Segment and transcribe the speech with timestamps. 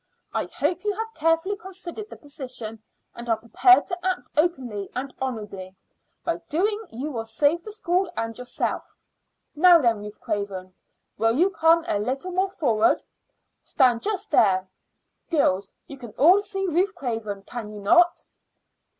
[0.33, 2.81] I hope you have carefully considered the position
[3.13, 5.75] and are prepared to act openly and honorably.
[6.23, 8.97] By go doing you will save the school and yourself.
[9.53, 10.73] Now then, Ruth Craven,
[11.19, 13.03] will you come a little more forward?
[13.59, 14.67] Stand just there.
[15.29, 18.25] Girls, you can all see Ruth Craven, can you not?"